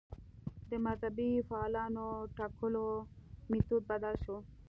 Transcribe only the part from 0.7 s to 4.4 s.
مذهبي فعالانو ټکولو میتود بدل شو